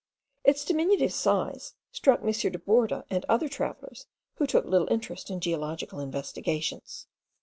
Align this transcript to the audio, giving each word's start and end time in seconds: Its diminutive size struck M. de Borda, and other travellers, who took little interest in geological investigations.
Its 0.43 0.65
diminutive 0.65 1.13
size 1.13 1.75
struck 1.91 2.21
M. 2.21 2.31
de 2.31 2.57
Borda, 2.57 3.03
and 3.11 3.23
other 3.29 3.47
travellers, 3.47 4.07
who 4.37 4.47
took 4.47 4.65
little 4.65 4.91
interest 4.91 5.29
in 5.29 5.39
geological 5.39 5.99
investigations. 5.99 7.05